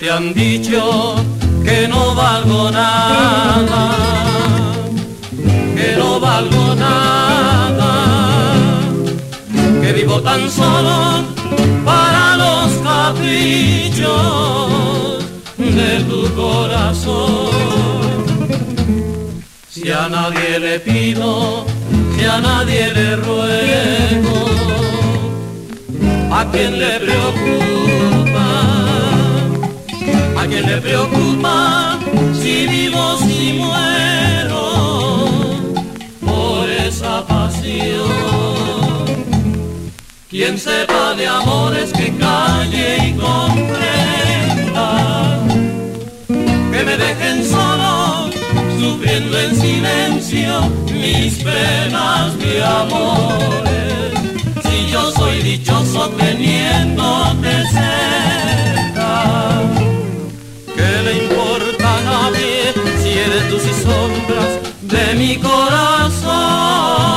Te 0.00 0.10
han 0.10 0.32
dicho 0.32 1.14
que 1.62 1.86
no 1.86 2.14
valgo 2.14 2.70
nada, 2.70 3.90
que 5.76 5.94
no 5.98 6.18
valgo 6.18 6.74
nada, 6.74 7.92
que 9.82 9.92
vivo 9.92 10.22
tan 10.22 10.50
solo 10.50 11.22
para 11.84 12.38
los 12.38 12.72
caprichos 12.82 14.08
de 15.58 16.00
tu 16.08 16.34
corazón. 16.34 17.50
Si 19.68 19.92
a 19.92 20.08
nadie 20.08 20.58
le 20.60 20.80
pido, 20.80 21.66
si 22.16 22.24
a 22.24 22.40
nadie 22.40 22.90
le 22.94 23.16
ruego, 23.16 24.46
¿a 26.32 26.50
quién 26.50 26.78
le 26.78 27.00
preocupa? 27.00 28.09
¿A 30.40 30.46
quién 30.46 30.64
le 30.64 30.78
preocupa 30.78 31.98
si 32.32 32.66
vivo, 32.66 33.18
si 33.18 33.58
muero 33.58 34.72
por 36.24 36.66
esa 36.70 37.26
pasión? 37.26 38.08
Quien 40.30 40.58
sepa 40.58 41.12
de 41.14 41.26
amores 41.26 41.92
que 41.92 42.16
calle 42.16 43.08
y 43.08 43.12
comprenda, 43.18 44.88
que 46.72 46.84
me 46.88 46.96
dejen 46.96 47.44
solo, 47.44 48.30
sufriendo 48.80 49.38
en 49.38 49.60
silencio 49.60 50.70
mis 50.86 51.34
penas 51.44 52.38
de 52.38 52.64
amores. 52.64 54.14
Si 54.64 54.90
yo 54.90 55.10
soy 55.10 55.42
dichoso 55.42 56.08
teniéndote 56.16 57.52
cerca, 57.72 58.09
y 63.64 63.74
sombras 63.74 64.52
de 64.82 65.14
mi 65.14 65.36
corazón? 65.36 67.09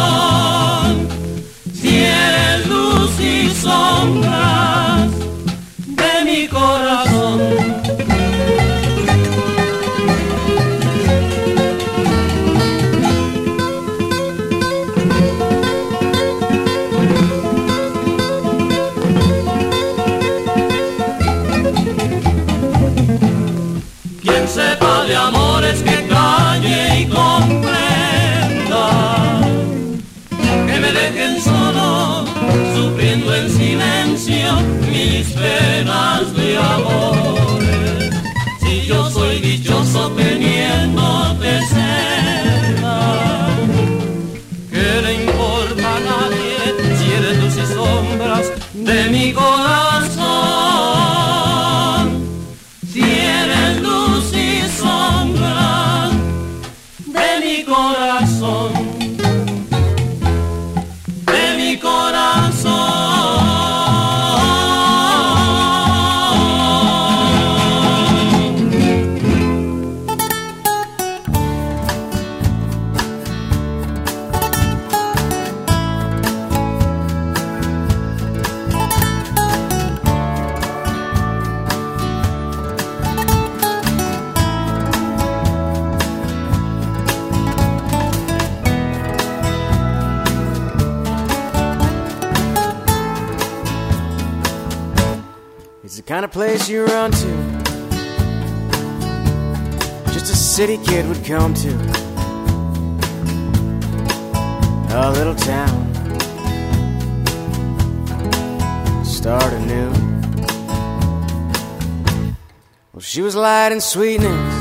And 113.71 113.81
sweetness. 113.81 114.53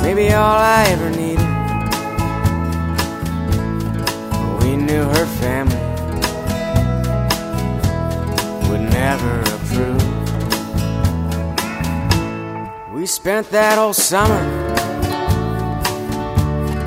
Maybe 0.00 0.32
all 0.32 0.58
I 0.58 0.84
ever 0.88 1.10
needed. 1.10 1.48
We 4.62 4.76
knew 4.76 5.02
her 5.16 5.26
family 5.42 5.76
would 8.68 8.84
never 8.92 9.40
approve. 9.56 10.02
We 12.94 13.06
spent 13.06 13.50
that 13.50 13.78
whole 13.78 13.94
summer 13.94 14.42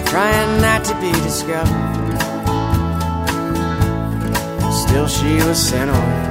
trying 0.05 0.62
not 0.62 0.86
to 0.86 0.95
be 1.01 1.12
discovered. 1.24 1.88
Still, 4.72 5.07
she 5.07 5.36
was 5.45 5.57
sent 5.57 5.89
away 5.89 6.28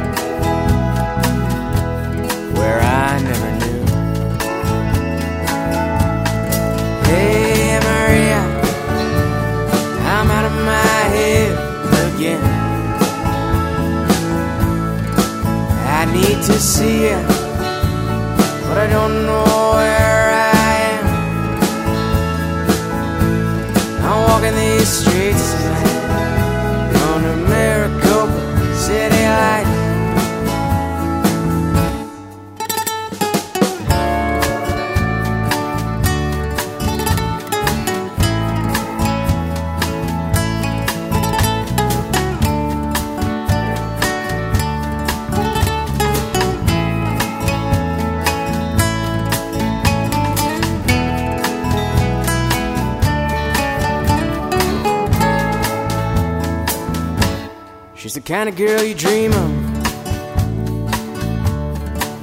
need 16.12 16.42
to 16.44 16.58
see 16.58 17.08
you, 17.08 17.20
but 18.66 18.78
I 18.78 18.86
don't 18.90 19.26
know 19.26 19.44
where 19.78 20.30
I 20.30 20.64
am. 20.94 21.06
I'm 24.04 24.18
walking 24.28 24.54
these 24.54 24.88
streets 24.88 25.87
kind 58.48 58.60
of 58.60 58.66
girl 58.66 58.82
you 58.82 58.94
dream 58.94 59.32
of 59.32 59.50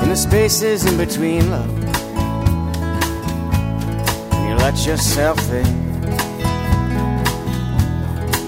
in 0.01 0.09
the 0.09 0.15
spaces 0.15 0.85
in 0.85 0.97
between 0.97 1.51
love. 1.51 1.71
You 4.47 4.55
let 4.55 4.85
yourself 4.87 5.37
think 5.39 5.67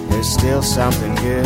there's 0.09 0.28
still 0.28 0.63
something 0.63 1.13
good. 1.15 1.45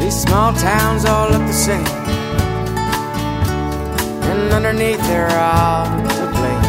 These 0.00 0.22
small 0.22 0.52
towns 0.52 1.04
all 1.04 1.30
look 1.30 1.42
the 1.42 1.52
same, 1.52 1.86
and 4.30 4.52
underneath 4.52 5.00
they're 5.08 5.28
all 5.30 5.86
to 5.86 6.26
blame. 6.36 6.64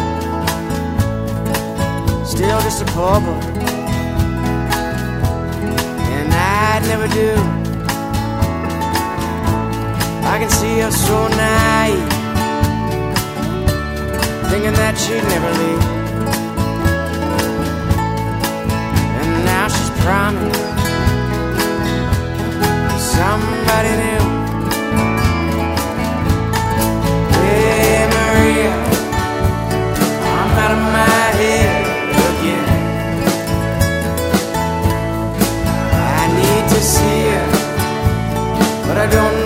Still 2.26 2.60
just 2.62 2.82
a 2.82 2.86
poor 2.86 3.20
boy 3.22 3.53
I'd 6.84 6.90
never 6.90 7.08
do. 7.08 7.32
I 10.28 10.38
can 10.38 10.50
see 10.50 10.80
her 10.80 10.92
so 10.92 11.28
naive, 11.30 12.10
thinking 14.50 14.74
that 14.74 14.98
she'd 14.98 15.24
never 15.24 15.52
leave. 15.62 15.84
And 19.22 19.46
now 19.46 19.68
she's 19.70 19.92
promised 20.04 20.60
somebody 23.16 23.92
new. 24.04 24.43
I 39.04 39.08
don't 39.08 39.43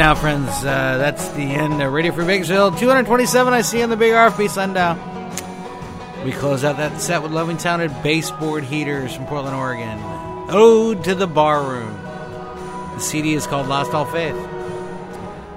now, 0.00 0.14
friends. 0.14 0.48
Uh, 0.48 0.96
that's 0.96 1.28
the 1.32 1.42
end 1.42 1.82
of 1.82 1.92
Radio 1.92 2.10
Free 2.12 2.24
Bakersfield. 2.24 2.78
227 2.78 3.52
I 3.52 3.60
see 3.60 3.82
on 3.82 3.90
the 3.90 3.98
big 3.98 4.14
RFB 4.14 4.48
sundial. 4.48 4.96
We 6.24 6.32
close 6.32 6.64
out 6.64 6.78
that 6.78 6.98
set 7.02 7.22
with 7.22 7.32
Loving 7.32 7.58
Towned 7.58 7.94
Baseboard 8.02 8.64
Heaters 8.64 9.14
from 9.14 9.26
Portland, 9.26 9.54
Oregon. 9.54 9.98
Ode 10.48 11.04
to 11.04 11.14
the 11.14 11.26
Barroom. 11.26 11.92
The 12.94 12.98
CD 13.00 13.34
is 13.34 13.46
called 13.46 13.68
Lost 13.68 13.92
All 13.92 14.06
Faith. 14.06 14.34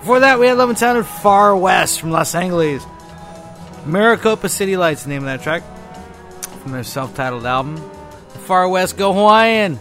Before 0.02 0.20
that, 0.20 0.40
we 0.40 0.48
had 0.48 0.58
Loving 0.58 0.76
Towned 0.76 1.06
Far 1.06 1.56
West 1.56 2.02
from 2.02 2.12
Los 2.12 2.36
Angeles. 2.36 2.86
Maricopa 3.86 4.50
City 4.50 4.76
Lights, 4.76 5.04
the 5.04 5.10
name 5.10 5.26
of 5.26 5.28
that 5.28 5.42
track, 5.42 5.64
from 6.64 6.74
their 6.74 6.84
self 6.84 7.16
titled 7.16 7.46
album. 7.46 7.78
The 7.78 8.40
Far 8.40 8.68
West 8.68 8.98
Go 8.98 9.14
Hawaiian. 9.14 9.80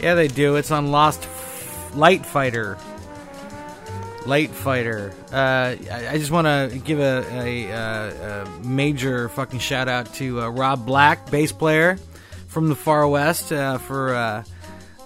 Yeah, 0.00 0.16
they 0.16 0.26
do. 0.26 0.56
It's 0.56 0.72
on 0.72 0.90
Lost 0.90 1.22
F- 1.22 1.92
Light 1.94 2.26
Fighter. 2.26 2.76
Light 4.28 4.50
Fighter. 4.50 5.14
Uh, 5.32 5.74
I, 5.90 6.08
I 6.10 6.18
just 6.18 6.30
want 6.30 6.46
to 6.46 6.78
give 6.84 7.00
a, 7.00 7.24
a, 7.30 7.72
uh, 7.72 8.44
a 8.44 8.60
major 8.62 9.30
fucking 9.30 9.58
shout 9.58 9.88
out 9.88 10.12
to 10.14 10.42
uh, 10.42 10.48
Rob 10.50 10.84
Black, 10.84 11.30
bass 11.30 11.50
player 11.50 11.98
from 12.46 12.68
the 12.68 12.76
Far 12.76 13.08
West, 13.08 13.50
uh, 13.52 13.78
for 13.78 14.14
uh, 14.14 14.44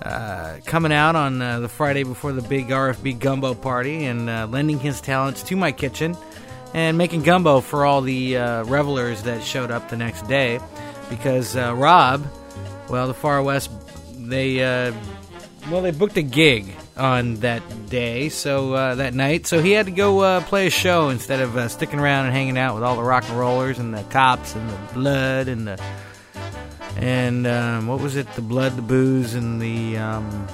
uh, 0.02 0.56
coming 0.64 0.92
out 0.92 1.14
on 1.14 1.40
uh, 1.40 1.60
the 1.60 1.68
Friday 1.68 2.02
before 2.02 2.32
the 2.32 2.42
big 2.42 2.68
RFB 2.68 3.20
gumbo 3.20 3.54
party 3.54 4.06
and 4.06 4.26
lending 4.50 4.80
his 4.80 5.00
talents 5.00 5.44
to 5.44 5.54
my 5.54 5.70
kitchen 5.70 6.16
and 6.74 6.98
making 6.98 7.22
gumbo 7.22 7.60
for 7.60 7.86
all 7.86 8.00
the 8.00 8.34
revelers 8.34 9.22
that 9.22 9.44
showed 9.44 9.70
up 9.70 9.88
the 9.88 9.96
next 9.96 10.26
day 10.26 10.58
because 11.10 11.54
Rob, 11.54 12.26
well, 12.88 13.06
the 13.06 13.14
Far 13.14 13.40
West, 13.40 13.70
they 14.16 14.56
well 15.70 15.80
they 15.80 15.92
booked 15.92 16.16
a 16.16 16.22
gig 16.22 16.74
on 16.96 17.36
that 17.36 17.62
day, 17.88 18.28
so 18.28 18.74
uh, 18.74 18.94
that 18.96 19.14
night, 19.14 19.46
so 19.46 19.62
he 19.62 19.72
had 19.72 19.86
to 19.86 19.92
go 19.92 20.20
uh, 20.20 20.40
play 20.42 20.66
a 20.66 20.70
show 20.70 21.08
instead 21.08 21.40
of 21.40 21.56
uh, 21.56 21.68
sticking 21.68 21.98
around 21.98 22.26
and 22.26 22.34
hanging 22.34 22.58
out 22.58 22.74
with 22.74 22.84
all 22.84 22.96
the 22.96 23.02
rock 23.02 23.24
and 23.28 23.38
rollers 23.38 23.78
and 23.78 23.94
the 23.94 24.02
cops 24.04 24.54
and 24.54 24.68
the 24.68 24.78
blood 24.94 25.48
and 25.48 25.66
the 25.66 25.82
and 26.96 27.46
um, 27.46 27.86
what 27.86 28.00
was 28.00 28.16
it? 28.16 28.30
The 28.34 28.42
blood, 28.42 28.76
the 28.76 28.82
booze, 28.82 29.34
and 29.34 29.60
the 29.60 29.96
um, 29.96 30.46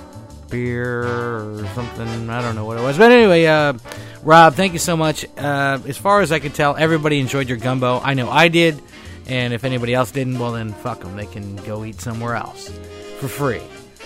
beer 0.50 1.02
or 1.02 1.66
something. 1.74 2.30
I 2.30 2.40
don't 2.42 2.54
know 2.54 2.64
what 2.64 2.78
it 2.78 2.82
was. 2.82 2.96
But 2.96 3.12
anyway, 3.12 3.44
uh, 3.46 3.74
Rob, 4.22 4.54
thank 4.54 4.72
you 4.72 4.78
so 4.78 4.96
much. 4.96 5.24
Uh, 5.36 5.78
as 5.86 5.98
far 5.98 6.20
as 6.20 6.32
I 6.32 6.38
could 6.38 6.54
tell, 6.54 6.76
everybody 6.76 7.18
enjoyed 7.18 7.48
your 7.48 7.58
gumbo. 7.58 8.00
I 8.00 8.14
know 8.14 8.30
I 8.30 8.48
did. 8.48 8.80
And 9.26 9.52
if 9.52 9.64
anybody 9.64 9.92
else 9.92 10.10
didn't, 10.10 10.38
well, 10.38 10.52
then 10.52 10.72
fuck 10.72 11.00
them. 11.00 11.14
They 11.16 11.26
can 11.26 11.56
go 11.56 11.84
eat 11.84 12.00
somewhere 12.00 12.34
else 12.34 12.70
for 13.18 13.28
free, 13.28 13.60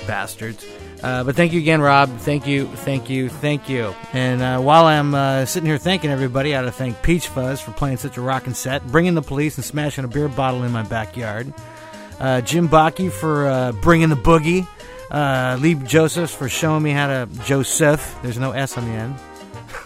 bastards. 0.07 0.67
Uh, 1.03 1.25
but 1.25 1.35
thank 1.35 1.53
you 1.53 1.59
again, 1.59 1.81
Rob. 1.81 2.17
Thank 2.19 2.47
you, 2.47 2.67
thank 2.67 3.11
you, 3.11 3.29
thank 3.29 3.69
you. 3.69 3.93
And 4.13 4.41
uh, 4.41 4.61
while 4.61 4.87
I'm 4.87 5.15
uh, 5.15 5.45
sitting 5.47 5.67
here 5.67 5.79
thanking 5.79 6.11
everybody, 6.11 6.55
I 6.55 6.61
ought 6.61 6.67
to 6.67 6.73
thank 6.73 7.03
Peach 7.03 7.27
Fuzz 7.27 7.61
for 7.61 7.73
playing 7.73 7.97
such 7.97 8.17
a 8.17 8.21
rocking 8.21 8.55
set, 8.55 8.87
bringing 8.87 9.15
the 9.15 9.23
police 9.23 9.57
and 9.57 9.65
smashing 9.65 10.05
a 10.05 10.09
beer 10.09 10.29
bottle 10.29 10.63
in 10.63 10.71
my 10.71 10.85
backyard. 10.85 11.53
Uh, 12.21 12.41
Jim 12.41 12.69
Baki 12.69 13.11
for 13.11 13.49
uh, 13.49 13.73
bringing 13.73 14.11
the 14.11 14.17
boogie. 14.17 14.67
Uh, 15.11 15.59
Lee 15.61 15.75
Josephs 15.75 16.33
for 16.33 16.49
showing 16.49 16.85
me 16.85 16.91
how 16.91 17.09
to 17.09 17.29
Joseph. 17.45 18.17
There's 18.23 18.39
no 18.39 18.53
S 18.53 18.79
on 18.79 18.85
the 18.85 18.93
end. 18.93 19.17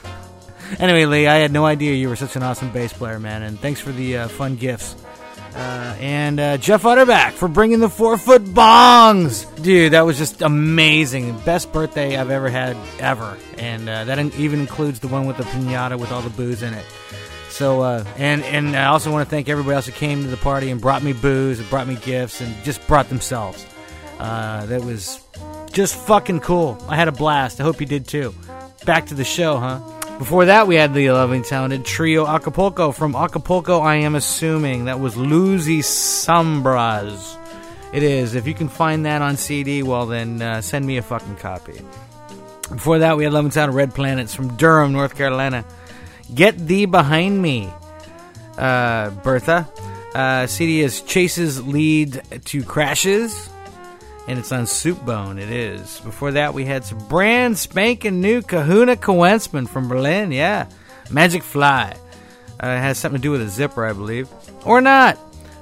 anyway, 0.78 1.06
Lee, 1.06 1.26
I 1.26 1.36
had 1.36 1.50
no 1.50 1.64
idea 1.64 1.94
you 1.94 2.10
were 2.10 2.16
such 2.16 2.36
an 2.36 2.42
awesome 2.42 2.70
bass 2.72 2.92
player, 2.92 3.18
man. 3.18 3.42
And 3.42 3.58
thanks 3.58 3.80
for 3.80 3.90
the 3.90 4.28
fun 4.28 4.56
gifts. 4.56 4.96
Uh, 5.56 5.96
and 6.00 6.38
uh, 6.38 6.58
Jeff 6.58 6.82
Utterback 6.82 7.32
for 7.32 7.48
bringing 7.48 7.80
the 7.80 7.88
four 7.88 8.18
foot 8.18 8.44
bongs. 8.44 9.46
Dude, 9.62 9.94
that 9.94 10.02
was 10.02 10.18
just 10.18 10.42
amazing. 10.42 11.38
Best 11.40 11.72
birthday 11.72 12.18
I've 12.18 12.28
ever 12.30 12.50
had, 12.50 12.76
ever. 12.98 13.38
And 13.56 13.88
uh, 13.88 14.04
that 14.04 14.18
even 14.36 14.60
includes 14.60 15.00
the 15.00 15.08
one 15.08 15.26
with 15.26 15.38
the 15.38 15.44
pinata 15.44 15.98
with 15.98 16.12
all 16.12 16.20
the 16.20 16.28
booze 16.28 16.62
in 16.62 16.74
it. 16.74 16.84
So, 17.48 17.80
uh, 17.80 18.04
and 18.18 18.44
and 18.44 18.76
I 18.76 18.86
also 18.86 19.10
want 19.10 19.26
to 19.26 19.30
thank 19.30 19.48
everybody 19.48 19.76
else 19.76 19.86
who 19.86 19.92
came 19.92 20.22
to 20.24 20.28
the 20.28 20.36
party 20.36 20.70
and 20.70 20.78
brought 20.78 21.02
me 21.02 21.14
booze, 21.14 21.58
and 21.58 21.70
brought 21.70 21.88
me 21.88 21.94
gifts, 21.96 22.42
and 22.42 22.54
just 22.62 22.86
brought 22.86 23.08
themselves. 23.08 23.64
Uh, 24.18 24.66
that 24.66 24.84
was 24.84 25.24
just 25.72 25.96
fucking 26.06 26.40
cool. 26.40 26.76
I 26.86 26.96
had 26.96 27.08
a 27.08 27.12
blast. 27.12 27.62
I 27.62 27.64
hope 27.64 27.80
you 27.80 27.86
did 27.86 28.06
too. 28.06 28.34
Back 28.84 29.06
to 29.06 29.14
the 29.14 29.24
show, 29.24 29.56
huh? 29.56 29.80
Before 30.18 30.46
that, 30.46 30.66
we 30.66 30.76
had 30.76 30.94
the 30.94 31.10
loving 31.10 31.42
talented 31.42 31.84
trio 31.84 32.26
Acapulco 32.26 32.90
from 32.90 33.14
Acapulco. 33.14 33.80
I 33.80 33.96
am 33.96 34.14
assuming 34.14 34.86
that 34.86 34.98
was 34.98 35.14
Luces 35.14 35.68
y 35.68 35.82
Sombras. 35.82 37.36
It 37.92 38.02
is. 38.02 38.34
If 38.34 38.46
you 38.46 38.54
can 38.54 38.68
find 38.68 39.04
that 39.04 39.20
on 39.20 39.36
CD, 39.36 39.82
well 39.82 40.06
then 40.06 40.40
uh, 40.40 40.62
send 40.62 40.86
me 40.86 40.96
a 40.96 41.02
fucking 41.02 41.36
copy. 41.36 41.80
Before 42.70 42.98
that, 43.00 43.18
we 43.18 43.24
had 43.24 43.34
Loving 43.34 43.50
Town 43.50 43.72
Red 43.72 43.94
Planets 43.94 44.34
from 44.34 44.56
Durham, 44.56 44.92
North 44.92 45.14
Carolina. 45.14 45.66
Get 46.34 46.58
Thee 46.58 46.86
Behind 46.86 47.40
Me, 47.40 47.70
uh, 48.56 49.10
Bertha. 49.10 49.68
Uh, 50.14 50.46
CD 50.46 50.80
is 50.80 51.02
Chases 51.02 51.64
Lead 51.64 52.22
to 52.46 52.64
Crashes, 52.64 53.50
and 54.28 54.38
it's 54.38 54.52
on 54.52 54.66
Soup 54.66 55.02
Bone. 55.04 55.38
It 55.38 55.50
is. 55.50 56.00
Before 56.00 56.32
that, 56.32 56.54
we 56.54 56.64
had 56.64 56.84
some 56.84 56.98
brand 57.08 57.58
spanking 57.58 58.20
new 58.20 58.42
Kahuna 58.42 58.96
Kawentzmann 58.96 59.68
from 59.68 59.88
Berlin. 59.88 60.32
Yeah, 60.32 60.68
Magic 61.10 61.42
Fly. 61.42 61.96
Uh, 62.62 62.66
it 62.66 62.78
has 62.78 62.98
something 62.98 63.20
to 63.20 63.22
do 63.22 63.30
with 63.30 63.42
a 63.42 63.48
zipper, 63.48 63.84
I 63.84 63.92
believe, 63.92 64.28
or 64.64 64.80
not. 64.80 65.18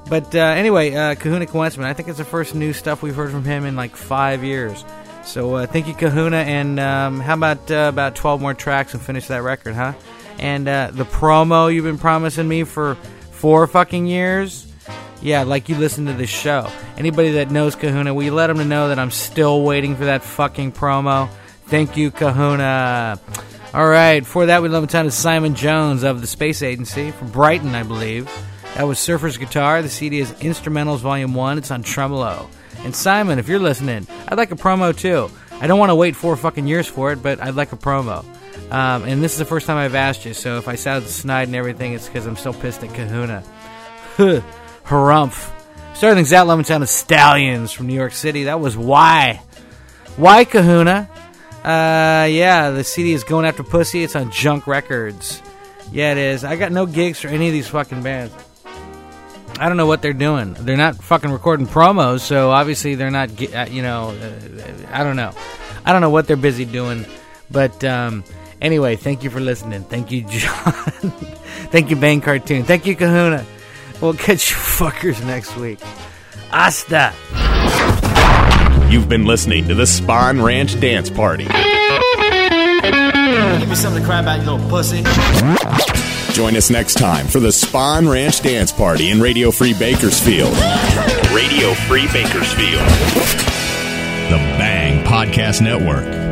But 0.09 0.35
uh, 0.35 0.39
anyway, 0.39 0.95
uh, 0.95 1.15
Kahuna 1.15 1.47
Kawentzmann. 1.47 1.85
I 1.85 1.95
think 1.95 2.09
it's 2.09 2.19
the 2.19 2.25
first 2.25 2.55
new 2.55 2.73
stuff 2.73 3.03
we've 3.03 3.15
heard 3.15 3.31
from 3.31 3.45
him 3.45 3.65
in 3.65 3.75
like 3.75 3.97
five 3.97 4.45
years. 4.45 4.85
So 5.25 5.55
uh, 5.55 5.67
thank 5.67 5.89
you, 5.89 5.95
Kahuna, 5.95 6.37
and 6.37 6.79
um, 6.79 7.21
how 7.21 7.35
about 7.35 7.71
uh, 7.71 7.87
about 7.89 8.15
twelve 8.15 8.41
more 8.41 8.53
tracks 8.53 8.93
and 8.93 9.03
finish 9.03 9.29
that 9.29 9.43
record, 9.43 9.75
huh? 9.75 9.95
And 10.39 10.69
uh, 10.69 10.91
the 10.93 11.05
promo 11.05 11.73
you've 11.73 11.85
been 11.85 11.99
promising 11.99 12.47
me 12.47 12.65
for 12.65 12.97
four 13.31 13.67
fucking 13.67 14.07
years. 14.07 14.71
Yeah, 15.25 15.45
like 15.45 15.71
you 15.71 15.77
listen 15.77 16.05
to 16.05 16.13
this 16.13 16.29
show. 16.29 16.71
Anybody 16.99 17.31
that 17.33 17.51
knows 17.51 17.75
Kahuna, 17.75 18.13
will 18.13 18.25
you 18.25 18.35
let 18.35 18.49
them 18.49 18.69
know 18.69 18.89
that 18.89 18.99
I'm 18.99 19.11
still 19.11 19.63
waiting 19.63 19.97
for 19.97 20.05
that 20.05 20.23
fucking 20.23 20.73
promo? 20.73 21.31
Thank 21.65 21.97
you, 21.97 22.11
Kahuna. 22.11 23.19
All 23.73 23.89
right, 23.89 24.25
for 24.25 24.45
that, 24.45 24.61
we 24.61 24.69
love 24.69 24.85
a 24.85 24.87
ton 24.87 25.07
of 25.07 25.15
Simon 25.15 25.55
Jones 25.55 26.03
of 26.03 26.21
the 26.21 26.27
Space 26.27 26.61
Agency 26.61 27.11
from 27.11 27.31
Brighton, 27.31 27.75
I 27.75 27.85
believe. 27.85 28.31
That 28.75 28.83
was 28.87 28.99
Surfer's 28.99 29.39
Guitar. 29.39 29.81
The 29.81 29.89
CD 29.89 30.19
is 30.19 30.31
Instrumentals 30.33 30.99
Volume 30.99 31.33
1. 31.33 31.57
It's 31.57 31.71
on 31.71 31.83
Tremolo. 31.83 32.51
And 32.85 32.95
Simon, 32.95 33.39
if 33.39 33.49
you're 33.49 33.59
listening, 33.59 34.07
I'd 34.29 34.37
like 34.37 34.53
a 34.53 34.57
promo 34.57 34.95
too. 34.95 35.31
I 35.53 35.67
don't 35.67 35.79
want 35.79 35.89
to 35.89 35.95
wait 35.95 36.17
four 36.17 36.37
fucking 36.37 36.67
years 36.67 36.87
for 36.87 37.13
it, 37.13 37.23
but 37.23 37.41
I'd 37.41 37.55
like 37.55 37.73
a 37.73 37.79
promo. 37.79 38.27
Um, 38.71 39.05
and 39.05 39.25
this 39.25 39.33
is 39.33 39.39
the 39.39 39.47
first 39.47 39.67
time 39.67 39.79
I've 39.79 39.95
asked 39.95 40.27
you, 40.27 40.35
so 40.35 40.59
if 40.59 40.69
I 40.69 40.75
sound 40.75 41.07
snide 41.07 41.49
and 41.49 41.57
everything, 41.57 41.95
it's 41.95 42.09
because 42.09 42.27
I'm 42.27 42.37
still 42.37 42.53
pissed 42.53 42.85
at 42.85 42.93
Kahuna. 42.93 43.43
Harumph. 44.87 45.51
Starting 45.95 46.17
things 46.17 46.33
out, 46.33 46.47
Lemon 46.47 46.65
Town 46.65 46.83
of 46.83 46.89
Stallions 46.89 47.73
from 47.73 47.87
New 47.87 47.95
York 47.95 48.13
City. 48.13 48.45
That 48.45 48.61
was 48.61 48.77
why. 48.77 49.41
Why 50.17 50.45
Kahuna? 50.45 51.09
Uh, 51.65 52.27
yeah, 52.31 52.71
the 52.71 52.85
CD 52.85 53.13
is 53.13 53.25
going 53.25 53.47
after 53.47 53.63
pussy. 53.63 54.03
It's 54.03 54.17
on 54.17 54.31
Junk 54.31 54.67
Records. 54.67 55.41
Yeah, 55.93 56.13
it 56.13 56.19
is. 56.19 56.45
I 56.45 56.57
got 56.57 56.73
no 56.73 56.85
gigs 56.87 57.21
for 57.21 57.29
any 57.29 57.47
of 57.47 57.53
these 57.53 57.69
fucking 57.69 58.03
bands. 58.03 58.35
I 59.59 59.69
don't 59.69 59.77
know 59.77 59.87
what 59.87 60.03
they're 60.03 60.13
doing. 60.13 60.55
They're 60.55 60.77
not 60.77 60.97
fucking 60.97 61.31
recording 61.31 61.67
promos, 61.69 62.21
so 62.21 62.51
obviously 62.51 62.97
they're 62.97 63.11
not. 63.13 63.31
uh, 63.55 63.67
You 63.71 63.83
know, 63.83 64.11
uh, 64.11 64.73
I 64.93 65.05
don't 65.05 65.17
know. 65.17 65.31
I 65.85 65.93
don't 65.93 66.01
know 66.01 66.11
what 66.11 66.27
they're 66.27 66.37
busy 66.37 66.65
doing, 66.65 67.07
but 67.51 67.85
um, 67.85 68.25
anyway, 68.61 68.97
thank 68.97 69.23
you 69.23 69.31
for 69.31 69.39
listening. 69.41 69.85
Thank 69.85 70.11
you, 70.11 70.23
John. 70.29 70.73
thank 71.71 71.89
you, 71.91 71.97
Bang 71.97 72.21
Cartoon. 72.21 72.65
Thank 72.65 72.85
you, 72.85 72.97
Kahuna. 72.97 73.47
We'll 74.01 74.15
catch 74.15 74.51
you 74.51 74.57
fuckers 74.57 75.25
next 75.27 75.57
week. 75.57 75.81
Hasta. 76.51 77.13
You've 78.91 79.09
been 79.09 79.25
listening 79.25 79.67
to 79.69 79.75
the 79.75 79.85
Spahn 79.85 80.45
Ranch 80.45 80.79
Dance 80.79 81.11
Party. 81.11 81.45
Give 81.45 81.53
me 83.69 83.75
something 83.75 84.03
to 84.03 84.07
cry 84.07 84.21
about, 84.21 84.41
you 84.41 84.51
little 84.51 84.69
pussy. 84.69 85.03
Join 86.33 86.57
us 86.57 86.71
next 86.71 86.95
time 86.95 87.27
for 87.27 87.41
the 87.41 87.49
Spahn 87.49 88.11
Ranch 88.11 88.41
Dance 88.43 88.73
Party 88.73 89.11
in 89.11 89.21
Radio 89.21 89.51
Free 89.51 89.75
Bakersfield. 89.75 90.53
Radio 91.33 91.75
Free 91.89 92.07
Bakersfield. 92.13 92.83
The 94.31 94.39
Bang 94.59 95.05
Podcast 95.05 95.61
Network. 95.61 96.24